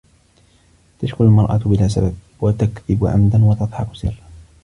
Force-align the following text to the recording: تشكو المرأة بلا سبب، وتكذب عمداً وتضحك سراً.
تشكو 0.99 1.23
المرأة 1.23 1.57
بلا 1.57 1.87
سبب، 1.87 2.15
وتكذب 2.41 3.05
عمداً 3.05 3.43
وتضحك 3.45 3.95
سراً. 3.95 4.15